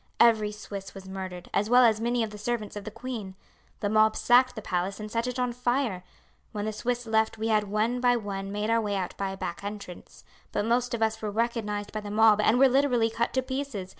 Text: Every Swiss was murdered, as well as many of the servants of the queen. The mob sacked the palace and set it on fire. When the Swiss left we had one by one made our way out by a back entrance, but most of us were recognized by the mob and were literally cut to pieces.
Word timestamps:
Every 0.19 0.51
Swiss 0.51 0.95
was 0.95 1.07
murdered, 1.07 1.47
as 1.53 1.69
well 1.69 1.83
as 1.85 2.01
many 2.01 2.23
of 2.23 2.31
the 2.31 2.39
servants 2.39 2.75
of 2.75 2.85
the 2.85 2.89
queen. 2.89 3.35
The 3.81 3.89
mob 3.89 4.15
sacked 4.15 4.55
the 4.55 4.61
palace 4.63 4.99
and 4.99 5.11
set 5.11 5.27
it 5.27 5.37
on 5.37 5.53
fire. 5.53 6.03
When 6.53 6.65
the 6.65 6.73
Swiss 6.73 7.05
left 7.05 7.37
we 7.37 7.49
had 7.49 7.65
one 7.65 7.99
by 8.01 8.15
one 8.15 8.51
made 8.51 8.71
our 8.71 8.81
way 8.81 8.95
out 8.95 9.15
by 9.15 9.29
a 9.29 9.37
back 9.37 9.63
entrance, 9.63 10.23
but 10.51 10.65
most 10.65 10.95
of 10.95 11.03
us 11.03 11.21
were 11.21 11.29
recognized 11.29 11.91
by 11.91 11.99
the 12.01 12.09
mob 12.09 12.41
and 12.41 12.57
were 12.57 12.67
literally 12.67 13.11
cut 13.11 13.31
to 13.35 13.43
pieces. 13.43 13.89